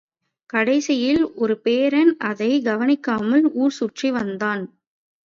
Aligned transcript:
கடைசியில் 0.49 1.25
ஒருபேரன் 1.37 2.11
அதைக் 2.21 2.63
கவனிக்காமல் 2.63 3.45
ஊர் 3.55 3.71
சுற்றி 3.71 4.11
வந்தான். 4.11 4.63